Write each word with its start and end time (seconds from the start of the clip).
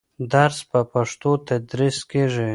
درس 0.33 0.57
په 0.71 0.79
پښتو 0.93 1.31
تدریس 1.47 1.97
کېږي. 2.11 2.49